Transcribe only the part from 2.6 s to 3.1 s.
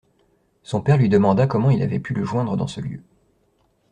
ce lieu.